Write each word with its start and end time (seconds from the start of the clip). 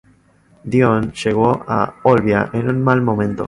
Dión 0.63 1.11
llegó 1.11 1.63
a 1.67 1.97
Olbia 2.05 2.49
en 2.53 2.69
un 2.71 2.83
mal 2.83 3.03
momento. 3.03 3.39